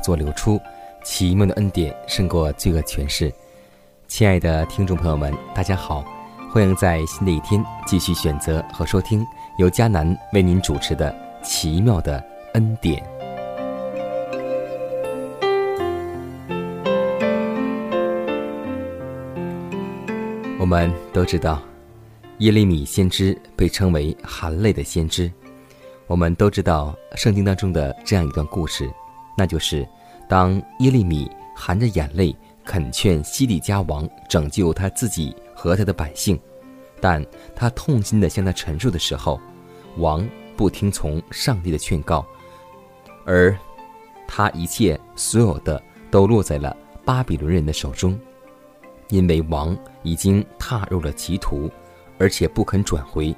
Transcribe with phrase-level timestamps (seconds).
[0.00, 0.58] 从宝座流出，
[1.04, 3.32] 奇妙的恩典胜过罪恶权势。
[4.08, 6.04] 亲爱的听众朋友们，大家好，
[6.50, 9.24] 欢迎在新的一天继续选择和收听
[9.58, 11.14] 由迦南为您主持的
[11.46, 12.22] 《奇妙的
[12.54, 13.02] 恩典》。
[20.58, 21.60] 我们都知道，
[22.38, 25.30] 耶利米先知被称为含泪的先知。
[26.06, 28.90] 我们都知道圣经当中的这样一段故事，
[29.36, 29.86] 那就是
[30.28, 36.38] 当耶利米含着眼泪恳劝西底家王拯救他自己和他的百姓，
[37.00, 37.24] 但
[37.54, 39.40] 他痛心地向他陈述的时候，
[39.96, 42.24] 王不听从上帝的劝告，
[43.24, 43.56] 而
[44.28, 48.18] 他一切所有的都落在了巴比伦人的手中，
[49.08, 51.70] 因为王已经踏入了歧途，
[52.18, 53.34] 而且不肯转回，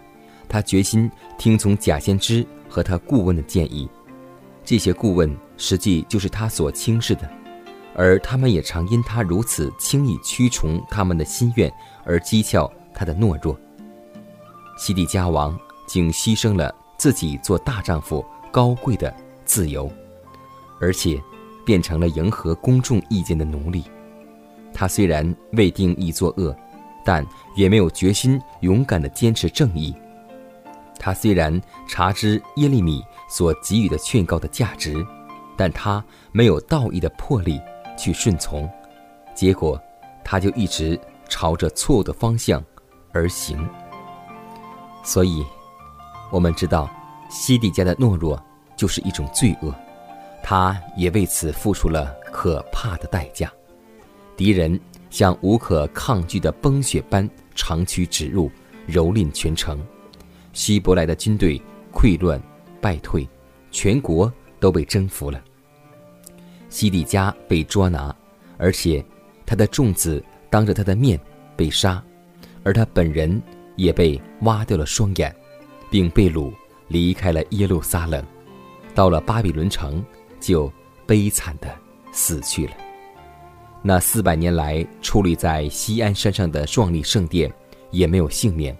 [0.48, 2.46] 他决心听从假先知。
[2.72, 3.86] 和他顾问的建议，
[4.64, 7.28] 这些顾问实际就是他所轻视的，
[7.94, 11.72] 而他们也常因他如此轻易驱从他们的心愿
[12.04, 13.58] 而讥诮他的懦弱。
[14.78, 19.12] 西底家王竟牺牲了自己做大丈夫高贵的
[19.44, 19.90] 自由，
[20.80, 21.20] 而且
[21.66, 23.84] 变成了迎合公众意见的奴隶。
[24.72, 26.56] 他虽然未定义作恶，
[27.04, 29.94] 但也没有决心勇敢地坚持正义。
[31.04, 35.04] 他虽然察知耶利米所给予的劝告的价值，
[35.56, 37.60] 但他没有道义的魄力
[37.98, 38.70] 去顺从，
[39.34, 39.80] 结果
[40.24, 40.98] 他就一直
[41.28, 42.62] 朝着错误的方向
[43.10, 43.68] 而行。
[45.02, 45.44] 所以，
[46.30, 46.88] 我们知道
[47.28, 48.40] 西底家的懦弱
[48.76, 49.74] 就是一种罪恶，
[50.40, 53.52] 他也为此付出了可怕的代价。
[54.36, 54.80] 敌人
[55.10, 58.48] 像无可抗拒的崩雪般长驱直入，
[58.86, 59.84] 蹂躏全城。
[60.52, 61.60] 希伯来的军队
[61.92, 62.40] 溃乱
[62.80, 63.26] 败退，
[63.70, 65.42] 全国都被征服了。
[66.68, 68.14] 西底家被捉拿，
[68.58, 69.04] 而且
[69.46, 71.18] 他的众子当着他的面
[71.56, 72.02] 被杀，
[72.62, 73.40] 而他本人
[73.76, 75.34] 也被挖掉了双眼，
[75.90, 76.52] 并被掳
[76.88, 78.24] 离开了耶路撒冷，
[78.94, 80.04] 到了巴比伦城，
[80.38, 80.70] 就
[81.06, 81.74] 悲惨的
[82.12, 82.72] 死去了。
[83.82, 87.52] 那四百年来矗立在西安山上的壮丽圣殿
[87.90, 88.76] 也没有幸免，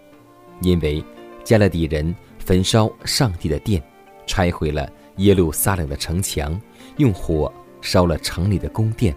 [0.60, 1.02] 因为。
[1.44, 3.82] 加勒底人焚烧上帝的殿，
[4.26, 6.60] 拆毁了耶路撒冷的城墙，
[6.96, 9.14] 用火烧了城里的宫殿，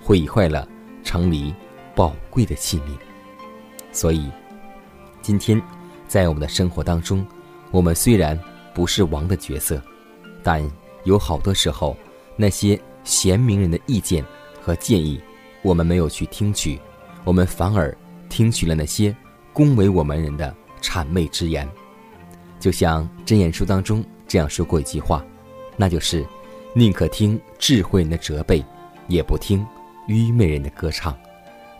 [0.00, 0.68] 毁坏了
[1.02, 1.54] 城里
[1.94, 2.90] 宝贵的器皿。
[3.92, 4.30] 所以，
[5.22, 5.60] 今天
[6.06, 7.26] 在我们的生活当中，
[7.70, 8.38] 我们虽然
[8.74, 9.80] 不是王的角色，
[10.42, 10.62] 但
[11.04, 11.96] 有好多时候，
[12.36, 14.24] 那些贤明人的意见
[14.60, 15.20] 和建议，
[15.62, 16.78] 我们没有去听取，
[17.24, 17.96] 我们反而
[18.28, 19.14] 听取了那些
[19.52, 20.54] 恭维我们人的。
[20.78, 21.68] 谄媚之言，
[22.58, 25.24] 就像箴言书当中这样说过一句话，
[25.76, 26.24] 那就是
[26.74, 28.64] “宁可听智慧人的责备，
[29.06, 29.66] 也不听
[30.06, 31.16] 愚昧人的歌唱。”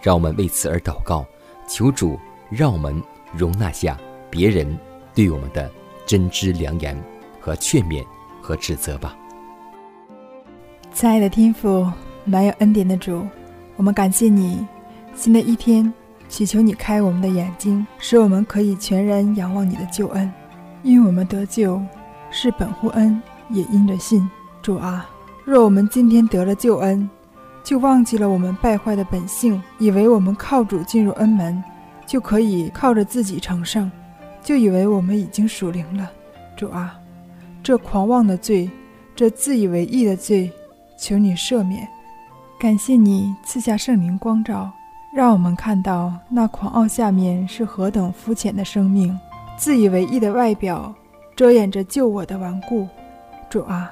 [0.01, 1.27] 让我们为此而祷告，
[1.69, 2.19] 求主
[2.49, 3.03] 让我们
[3.35, 3.99] 容纳下
[4.31, 4.79] 别人
[5.13, 5.69] 对我们的
[6.07, 6.97] 真知良言
[7.41, 8.05] 和劝勉
[8.41, 9.17] 和指责吧。
[10.95, 11.91] 亲爱的天父，
[12.25, 13.27] 满有恩典的主，
[13.75, 14.65] 我们感谢你，
[15.17, 15.93] 新的一天。
[16.29, 20.31] 祈求你开我们的眼睛，使我们可以全然仰望你的救恩，
[20.83, 21.83] 因我们得救
[22.31, 24.29] 是本乎恩，也因着信。
[24.61, 25.09] 主啊，
[25.45, 27.09] 若我们今天得了救恩，
[27.65, 31.63] 就忘记了我们败坏的本性，以为我们靠主进入恩门，
[32.07, 33.91] 就可以靠着自己成圣，
[34.43, 36.11] 就以为我们已经属灵了。
[36.57, 36.99] 主啊，
[37.63, 38.71] 这狂妄的罪，
[39.17, 40.53] 这自以为意的罪，
[40.99, 41.89] 求你赦免。
[42.61, 44.71] 感谢你赐下圣灵光照，
[45.15, 49.19] 让我们看到那狂傲下面是何等肤浅的生命，
[49.57, 50.95] 自以为意的外表
[51.35, 52.87] 遮掩着救我的顽固。
[53.49, 53.91] 主啊，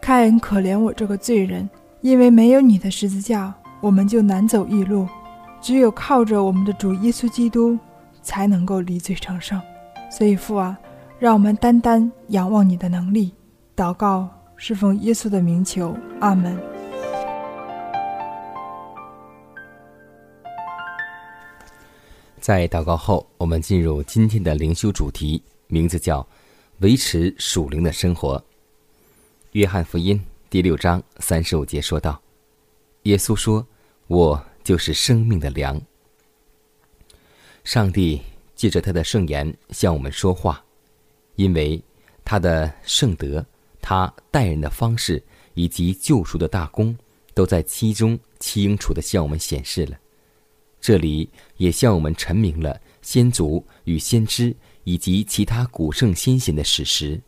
[0.00, 1.68] 开恩可怜我这个罪人，
[2.02, 5.08] 因为没有你的十字架，我们就难走一路。
[5.60, 7.78] 只有靠着我们的主耶稣基督，
[8.22, 9.60] 才能够离罪成圣。
[10.10, 10.78] 所以父啊，
[11.18, 13.32] 让我们单单仰望你的能力，
[13.74, 16.71] 祷告侍奉耶稣的名求，阿门。
[22.42, 26.26] 在祷告后，我们进入今天的灵修主题，名字叫
[26.82, 28.44] “维持属灵的生活”。
[29.52, 32.20] 约翰福音第六章三十五节说道
[33.04, 33.64] ：“耶稣说，
[34.08, 35.80] 我。”就是生命的粮。
[37.64, 38.22] 上帝
[38.54, 40.64] 借着他的圣言向我们说话，
[41.34, 41.82] 因为
[42.24, 43.44] 他的圣德、
[43.80, 45.20] 他待人的方式
[45.54, 46.96] 以及救赎的大功，
[47.34, 49.98] 都在其中清楚的向我们显示了。
[50.82, 57.18] 这里也向我们阐明了先祖与先知以及其他古圣先贤的史实，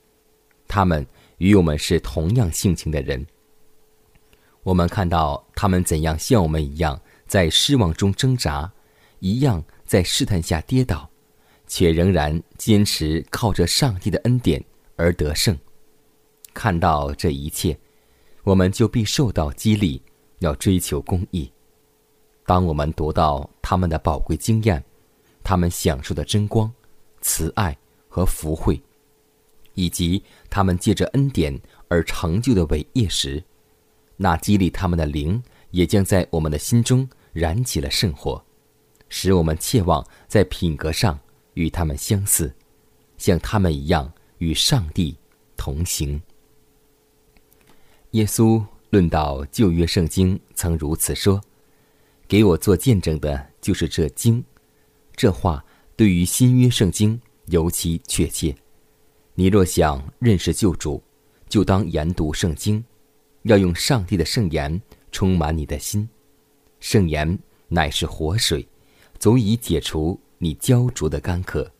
[0.68, 1.06] 他们
[1.38, 3.26] 与我们是同样性情的人。
[4.62, 7.00] 我们看到他们怎样像我们一样。
[7.26, 8.70] 在失望中挣扎，
[9.18, 11.08] 一样在试探下跌倒，
[11.66, 14.62] 却仍然坚持靠着上帝的恩典
[14.94, 15.58] 而得胜。
[16.52, 17.76] 看到这一切，
[18.44, 20.00] 我们就必受到激励，
[20.40, 21.50] 要追求公义。
[22.46, 24.82] 当我们读到他们的宝贵经验，
[25.42, 26.72] 他们享受的真光、
[27.20, 27.76] 慈爱
[28.08, 28.80] 和福慧，
[29.74, 31.58] 以及他们借着恩典
[31.88, 33.42] 而成就的伟业时，
[34.16, 35.42] 那激励他们的灵。
[35.70, 38.40] 也将在我们的心中燃起了圣火，
[39.08, 41.18] 使我们切望在品格上
[41.54, 42.54] 与他们相似，
[43.18, 45.16] 像他们一样与上帝
[45.56, 46.22] 同行。
[48.12, 51.42] 耶稣论到旧约圣经，曾如此说
[52.26, 54.44] ：“给我做见证的，就是这经。”
[55.16, 55.64] 这话
[55.96, 58.54] 对于新约圣经尤其确切。
[59.34, 61.02] 你若想认识救主，
[61.48, 62.84] 就当研读圣经，
[63.42, 64.80] 要用上帝的圣言。
[65.12, 66.08] 充满你的心，
[66.80, 67.38] 圣言
[67.68, 68.66] 乃是活水，
[69.20, 71.70] 足以解除你焦灼的干渴。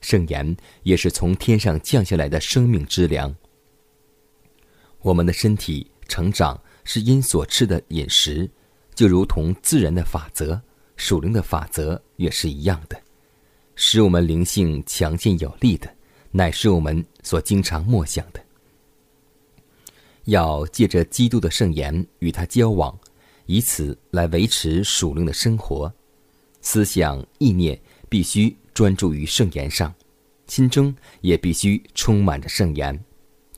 [0.00, 3.32] 圣言也是从天上降下来的生命之粮。
[5.00, 8.50] 我们的身体成长是因所吃的饮食，
[8.96, 10.60] 就如同自然的法则、
[10.96, 13.00] 属灵的法则也是一样的。
[13.76, 15.88] 使我们灵性强健有力的，
[16.30, 18.40] 乃是我们所经常默想的。
[20.24, 22.98] 要借着基督的圣言与他交往，
[23.44, 25.92] 以此来维持属灵的生活。
[26.62, 27.78] 思想意念
[28.08, 29.94] 必须专注于圣言上，
[30.46, 32.98] 心中也必须充满着圣言，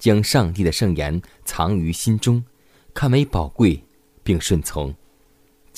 [0.01, 2.45] 将上帝的圣言藏于心中，
[2.93, 3.81] 看为宝贵，
[4.25, 4.93] 并顺从。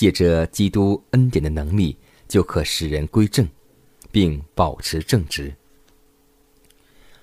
[0.00, 1.94] 借着基督恩典的能力，
[2.26, 3.47] 就可使人归正，
[4.11, 5.52] 并保持正直。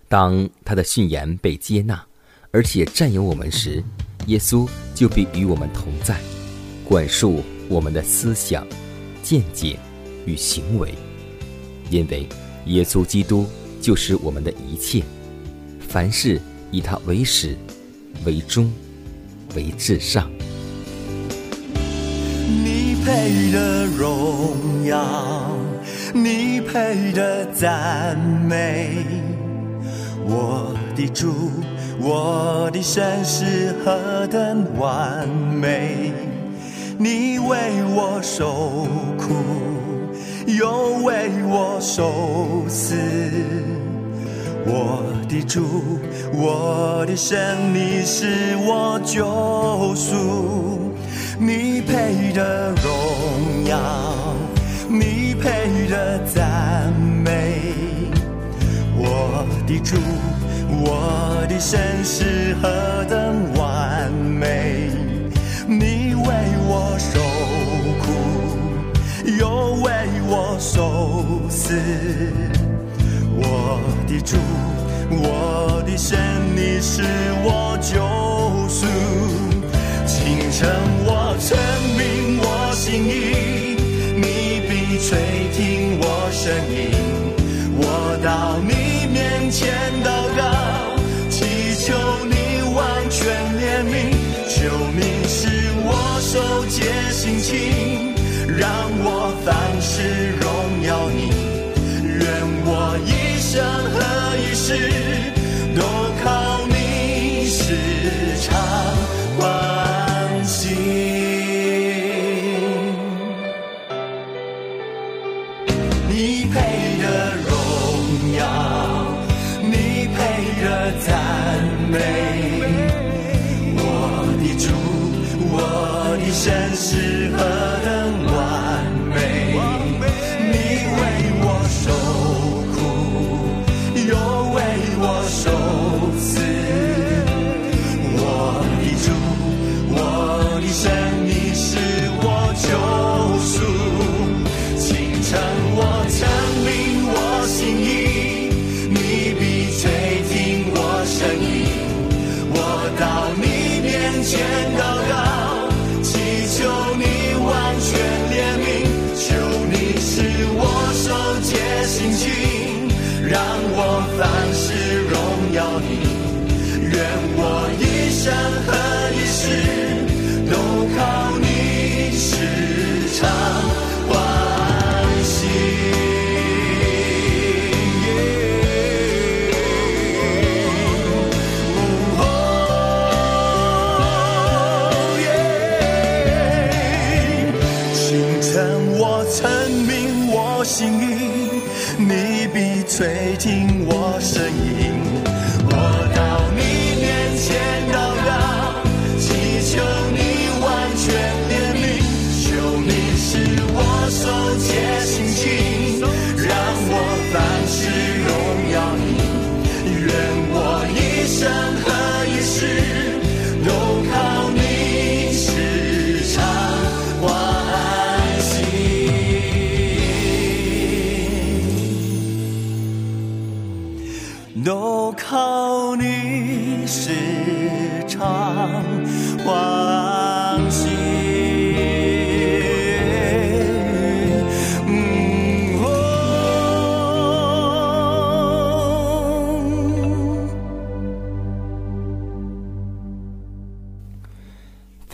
[0.07, 2.06] 当他的训言被接纳。
[2.51, 3.83] 而且占有我们时，
[4.27, 6.19] 耶稣就必与我们同在，
[6.86, 8.65] 管束我们的思想、
[9.24, 9.79] 见解
[10.27, 10.93] 与行为，
[11.89, 12.29] 因为
[12.67, 13.48] 耶稣基督
[13.81, 15.03] 就是我们的一切，
[15.79, 16.39] 凡事
[16.72, 17.57] 以他为始、
[18.24, 18.72] 为终、
[19.55, 20.31] 为至上。
[23.08, 25.02] 你配的荣耀，
[26.14, 28.98] 你配的赞美，
[30.26, 31.34] 我的主。
[32.02, 36.12] 我的神是何等完美，
[36.98, 37.58] 你为
[37.96, 38.86] 我受
[39.18, 39.36] 苦，
[40.46, 42.94] 又为我受死。
[44.66, 45.98] 我的主，
[46.34, 50.76] 我的神，你是我救赎，
[51.39, 53.79] 你配的荣耀，
[54.89, 56.91] 你配的赞
[57.24, 57.62] 美，
[58.98, 59.98] 我的主。
[60.70, 64.89] 我的身世何等完美，
[65.65, 66.25] 你为
[66.67, 67.20] 我受
[68.01, 68.12] 苦，
[69.39, 69.91] 又为
[70.27, 71.74] 我受死。
[73.39, 74.36] 我的主，
[75.10, 76.20] 我的神，
[76.53, 77.03] 你是
[77.44, 77.96] 我救
[78.67, 78.86] 赎。
[80.08, 80.70] 清晨
[81.06, 81.58] 我证
[81.98, 83.76] 明我心意，
[84.16, 85.18] 你必垂
[85.52, 86.96] 听我声音，
[87.76, 89.68] 我到你面前
[90.02, 90.42] 祷告。
[91.30, 92.34] 祈求你
[92.74, 93.20] 完全
[93.60, 94.16] 怜悯，
[94.48, 94.56] 求
[94.96, 95.50] 你使
[95.84, 96.78] 我守洁
[97.12, 98.16] 心情，
[98.58, 98.66] 让
[99.04, 101.20] 我凡事荣耀你。
[102.06, 102.26] 愿
[102.66, 103.62] 我一生
[103.92, 103.96] 和
[104.38, 104.74] 一世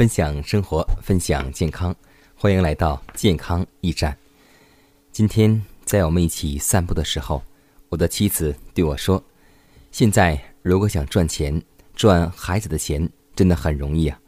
[0.04, 1.96] 分享生活，分享健康，
[2.36, 4.14] 欢迎来到健康驿站。
[5.14, 7.42] 今天在我们一起散步的时候，
[7.88, 9.24] 我的妻子对我说
[9.94, 11.64] ：“现在如果想赚钱，
[11.96, 14.20] 赚孩子的钱，真的很容易啊！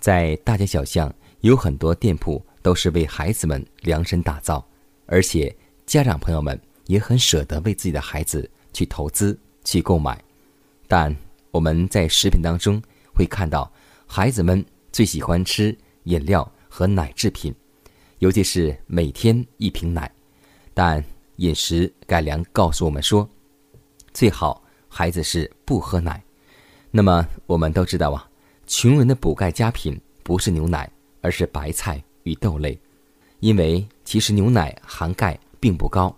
[0.00, 4.66] 在大街小巷有很多店铺都是为孩子们量身打造，
[5.04, 10.18] 而且家长朋友们也很舍得为自己的孩子去投资、去购买。
[10.88, 11.14] 但
[11.50, 12.82] 我们在食品当中
[13.14, 13.70] 会看到，
[14.06, 17.54] 孩子们最喜欢吃饮料和奶制品，
[18.18, 20.10] 尤其是每天一瓶奶。
[20.74, 21.04] 但
[21.36, 23.28] 饮食改良告诉我们说，
[24.12, 26.22] 最好孩子是不喝奶。
[26.90, 28.28] 那么我们都知道啊，
[28.66, 32.78] 穷人的补钙佳品不是牛奶，而是白菜与豆类，
[33.38, 36.14] 因为其实牛奶含钙并不高。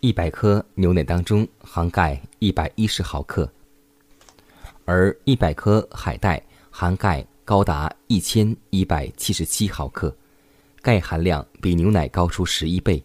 [0.00, 3.50] 一百克牛奶当中含钙一百一十毫克，
[4.84, 6.42] 而一百颗海带
[6.76, 10.12] 含钙高达一千一百七十七毫克，
[10.82, 13.00] 钙含量比牛奶高出十一倍。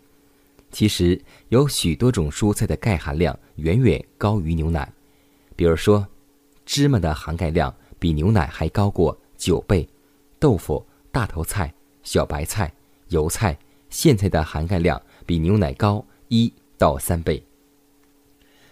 [0.71, 4.91] 其实有许多种蔬菜的钙含量远远高于牛奶，
[5.55, 6.03] 比如说，
[6.65, 9.88] 芝麻的含钙量比牛奶还高过九倍，
[10.39, 11.71] 豆腐、大头菜、
[12.01, 12.73] 小白菜、
[13.09, 13.55] 油菜、
[13.91, 17.39] 苋菜的含钙量比牛奶高一到三倍。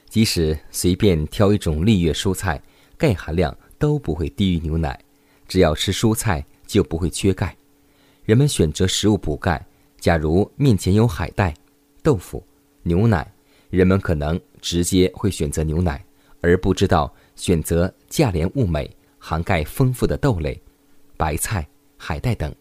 [0.09, 2.59] 即使随便挑一种绿叶蔬菜，
[2.97, 4.99] 钙含量都不会低于牛奶。
[5.47, 7.55] 只要吃蔬菜，就不会缺钙。
[8.25, 9.65] 人们选择食物补钙，
[9.99, 11.53] 假如面前有海带、
[12.03, 12.45] 豆腐、
[12.83, 13.31] 牛奶，
[13.69, 16.03] 人们可能直接会选择牛奶，
[16.41, 20.61] 而不知道选择价廉物美、含钙丰富的豆类、
[21.15, 21.65] 白菜、
[21.97, 22.53] 海带等。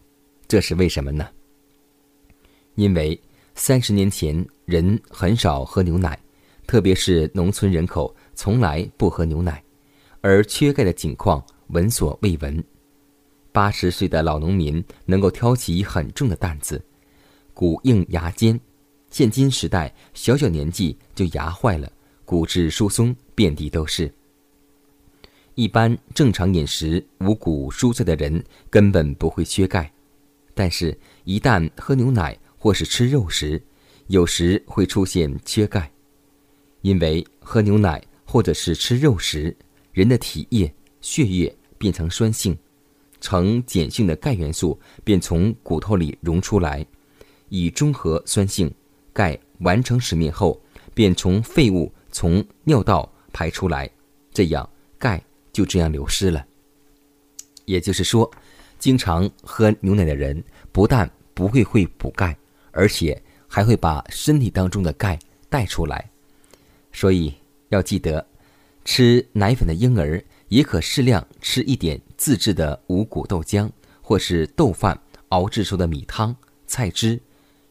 [0.47, 1.27] 这是为什么呢？
[2.75, 3.19] 因为
[3.55, 6.17] 三十年前人很少喝牛奶，
[6.65, 9.61] 特别是农村人口从来不喝牛奶，
[10.21, 12.63] 而缺钙的情况闻所未闻。
[13.51, 16.83] 八十岁的老农民能够挑起很重的担子，
[17.53, 18.59] 骨硬牙坚。
[19.09, 21.91] 现今时代，小小年纪就牙坏了，
[22.25, 24.13] 骨质疏松遍地都是。
[25.55, 29.91] 一般正常饮食五谷蔬菜的人根本不会缺钙，
[30.53, 33.59] 但是，一旦喝牛奶或是吃肉时，
[34.07, 35.91] 有时会出现缺钙。
[36.81, 39.55] 因为喝牛奶或者是吃肉时，
[39.97, 42.55] 人的体液、血液变成酸性，
[43.19, 46.85] 呈碱性的钙元素便从骨头里溶出来，
[47.49, 48.71] 以中和酸性。
[49.11, 50.61] 钙完成使命后，
[50.93, 53.89] 便从废物从尿道排出来，
[54.31, 55.19] 这样钙
[55.51, 56.45] 就这样流失了。
[57.65, 58.31] 也就是说，
[58.77, 62.37] 经常喝牛奶的人不但不会会补钙，
[62.69, 65.17] 而且还会把身体当中的钙
[65.49, 66.07] 带出来。
[66.91, 67.33] 所以
[67.69, 68.23] 要记得，
[68.87, 73.69] 吃奶粉的婴儿也可适量吃一点自制的五谷豆浆，
[74.01, 76.33] 或是豆饭熬制出的米汤、
[76.67, 77.19] 菜汁，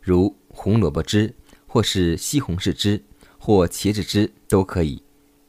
[0.03, 1.35] 如红萝卜汁，
[1.67, 3.03] 或是西红柿汁，
[3.39, 5.03] 或茄子汁都可以。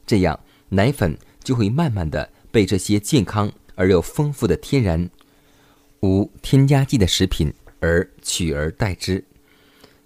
[0.06, 3.52] 这样，奶粉就会慢慢的被这些健康。
[3.74, 5.08] 而又丰富的天然、
[6.00, 9.22] 无添加剂的食品而取而代之，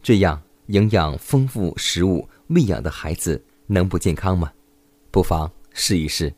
[0.03, 4.53] 这样营养丰富食物喂养的孩子能不健康吗？
[5.13, 6.35] 不妨试一试。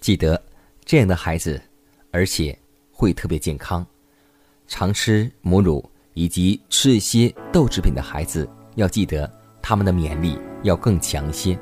[0.00, 0.42] 记得
[0.84, 1.62] 这样的孩子，
[2.10, 2.58] 而且
[2.90, 3.86] 会特别健康。
[4.66, 11.56] 常吃母乳以及吃一些豆制品的孩子，要记得他们的免疫力要更强一些。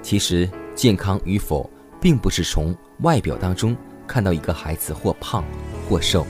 [0.00, 1.68] 其实健康与否。
[2.00, 3.74] 并不是从外表当中
[4.06, 5.42] 看到一个孩子或胖
[5.88, 6.26] 或瘦，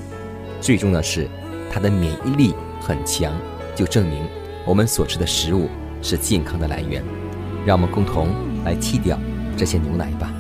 [0.61, 1.29] 最重要的是
[1.69, 3.37] 他的免疫力很强，
[3.75, 4.25] 就证明
[4.65, 5.69] 我们所吃的食物
[6.01, 7.03] 是健康的来源。
[7.67, 8.29] 让我们共同
[8.65, 9.19] 来弃掉
[9.57, 10.33] 这些牛奶吧。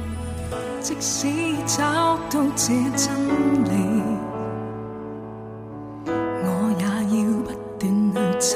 [0.80, 1.26] 即使
[1.66, 3.14] 找到这真
[3.64, 4.02] 理，
[6.06, 6.84] 我也
[7.18, 8.52] 要不断去寻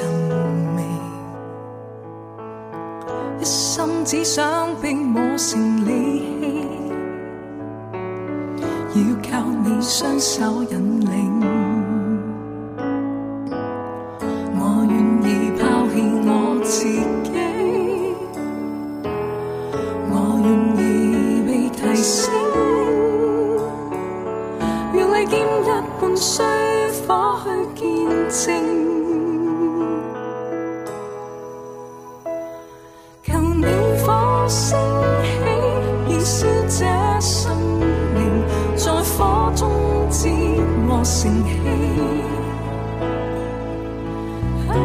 [0.75, 0.77] 味，
[3.39, 5.89] 一心只想被磨成利
[6.41, 6.49] 器。
[8.95, 10.88] 要靠你双手引
[41.03, 41.49] 成器，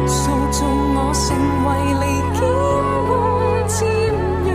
[0.07, 0.21] 塑
[0.51, 1.25] 造我成
[1.65, 1.67] 为
[2.01, 2.39] 离经
[3.07, 3.09] 般
[3.67, 3.77] 尖
[4.43, 4.45] 锐。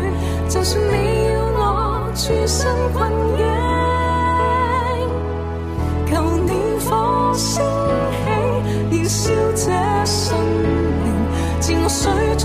[0.48, 0.92] 就算你
[1.28, 1.58] 要我
[2.14, 2.58] 处身
[2.92, 2.98] 困
[3.36, 3.40] 境，
[6.06, 6.10] 求
[6.44, 6.50] 你
[6.84, 6.90] 火
[7.34, 7.62] 升
[8.10, 8.26] 起，
[8.90, 9.18] 燃烧
[9.54, 9.64] 这
[10.04, 10.26] 生
[11.04, 11.06] 命，
[11.60, 12.02] 自我水
[12.36, 12.44] 中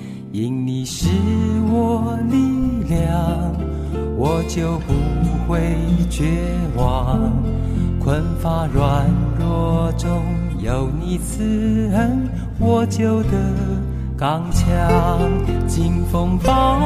[0.33, 1.09] 因你是
[1.69, 2.37] 我力
[2.87, 3.53] 量，
[4.17, 4.93] 我就不
[5.45, 5.59] 会
[6.09, 6.25] 绝
[6.77, 7.19] 望。
[7.99, 9.05] 困乏软
[9.37, 10.23] 弱中
[10.57, 13.31] 有你慈恩，我就得。
[14.17, 14.69] 刚强，
[15.67, 16.79] 经风暴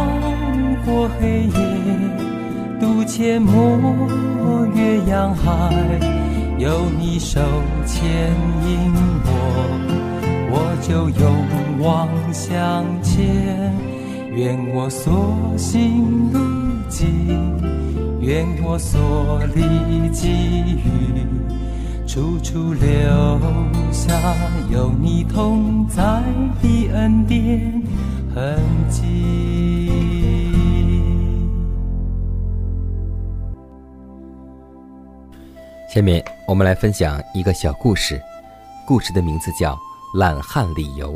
[0.84, 1.52] 过黑夜，
[2.80, 5.72] 渡阡陌越洋海，
[6.58, 7.40] 有你手
[7.86, 8.34] 牵
[8.66, 8.92] 引，
[9.24, 10.05] 我
[10.88, 11.46] 就勇
[11.80, 13.74] 往向前。
[14.36, 16.40] 愿我所行路
[16.88, 21.26] 径，愿我所历际遇。
[22.06, 23.40] 处处留
[23.92, 24.14] 下
[24.70, 26.22] 有你同在
[26.62, 27.82] 的恩典
[28.36, 29.90] 痕迹。
[35.92, 38.22] 下面我们来分享一个小故事，
[38.86, 39.74] 故事的名字叫
[40.18, 41.12] 《懒汉理由》。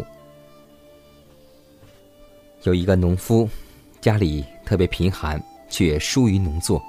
[2.64, 3.48] 有一个农夫，
[4.02, 6.84] 家里特别贫寒，却疏于农作，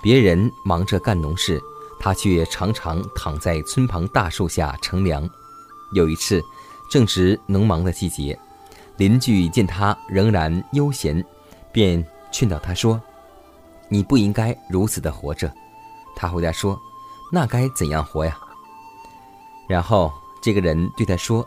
[0.00, 1.60] 别人忙着干农事。
[1.98, 5.28] 他却常常躺在村旁大树下乘凉。
[5.92, 6.40] 有一次，
[6.88, 8.38] 正值农忙的季节，
[8.96, 11.22] 邻居见他仍然悠闲，
[11.72, 13.02] 便劝导他说
[13.90, 15.52] ：“你不应该如此的活着。”
[16.14, 16.80] 他回答说
[17.32, 18.38] ：“那该怎样活呀？”
[19.68, 20.10] 然后
[20.40, 21.46] 这个人对他说：“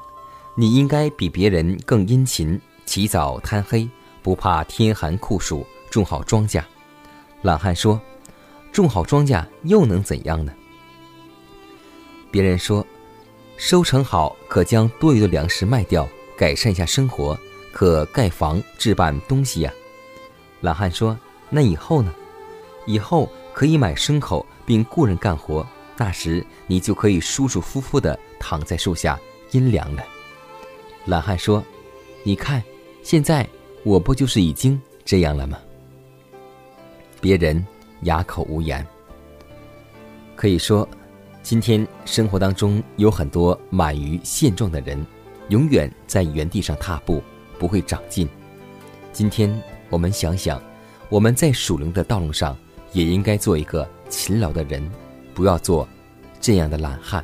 [0.55, 3.89] 你应该比别人更殷勤，起早贪黑，
[4.21, 6.63] 不怕天寒酷暑，种好庄稼。”
[7.43, 7.99] 懒汉说。
[8.71, 10.51] 种好庄稼又能怎样呢？
[12.31, 12.83] 别人说，
[13.55, 17.37] 收成好可将多余的粮食卖掉，改善一下生活，
[17.71, 19.71] 可盖房置办东西呀。
[20.61, 21.15] 懒汉说
[21.51, 22.11] ：“那以后呢？
[22.87, 25.63] 以后可以买牲口并雇人干活，
[25.97, 29.19] 那时你就可以舒舒服服的躺在树下
[29.51, 30.03] 阴凉了。”
[31.05, 31.63] 懒汉说
[32.23, 32.63] ：“你看，
[33.01, 33.47] 现在
[33.83, 35.57] 我不就是已经这样了吗？”
[37.19, 37.65] 别人。
[38.03, 38.85] 哑口无言。
[40.35, 40.85] 可以说，
[41.41, 45.07] 今天生活当中有很多满于现状的人，
[45.47, 47.23] 永远在原地上踏步，
[47.57, 48.27] 不会长进。
[49.13, 49.49] 今天
[49.89, 50.61] 我们想想，
[51.07, 52.57] 我们在属灵的道路上，
[52.91, 54.91] 也应该做一个勤劳的人，
[55.33, 55.87] 不要做
[56.39, 57.23] 这样的懒汉。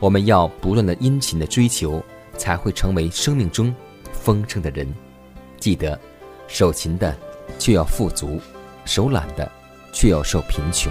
[0.00, 2.02] 我们要不断的殷勤的追求，
[2.36, 3.74] 才会成为生命中
[4.12, 4.92] 丰盛的人。
[5.58, 5.98] 记得，
[6.48, 7.16] 手勤的
[7.58, 8.40] 却要富足，
[8.84, 9.50] 手懒的。
[9.94, 10.90] 却要受贫穷。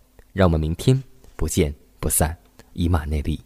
[0.33, 1.01] 让我们明天
[1.35, 2.35] 不见不散，
[2.73, 3.39] 以马内利。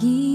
[0.00, 0.33] 所。